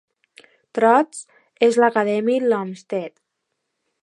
Trost 0.77 1.35
és 1.69 1.79
acadèmic 1.89 2.43
d'Olmsted. 2.49 3.19